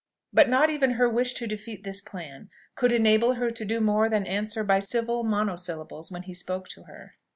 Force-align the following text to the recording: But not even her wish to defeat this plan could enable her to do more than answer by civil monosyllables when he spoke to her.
But 0.33 0.49
not 0.49 0.71
even 0.71 0.93
her 0.97 1.07
wish 1.07 1.35
to 1.35 1.45
defeat 1.45 1.83
this 1.83 2.01
plan 2.01 2.49
could 2.73 2.91
enable 2.91 3.33
her 3.35 3.51
to 3.51 3.63
do 3.63 3.79
more 3.79 4.09
than 4.09 4.25
answer 4.25 4.63
by 4.63 4.79
civil 4.79 5.23
monosyllables 5.23 6.09
when 6.11 6.23
he 6.23 6.33
spoke 6.33 6.67
to 6.69 6.85
her. 6.85 7.17